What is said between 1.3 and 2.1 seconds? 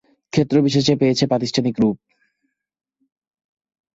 প্রাতিষ্ঠানিক রূপ।